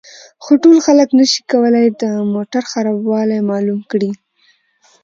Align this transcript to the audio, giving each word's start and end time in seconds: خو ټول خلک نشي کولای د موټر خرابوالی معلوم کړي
خو 0.43 0.51
ټول 0.63 0.77
خلک 0.85 1.09
نشي 1.19 1.41
کولای 1.51 1.87
د 2.01 2.03
موټر 2.33 2.63
خرابوالی 2.71 3.39
معلوم 3.49 3.79
کړي 3.91 4.11